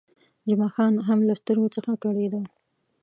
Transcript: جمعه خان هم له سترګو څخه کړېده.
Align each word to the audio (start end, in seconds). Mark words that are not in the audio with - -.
جمعه 0.49 0.69
خان 0.75 0.93
هم 1.07 1.19
له 1.27 1.33
سترګو 1.41 1.67
څخه 1.75 1.91
کړېده. 2.03 2.41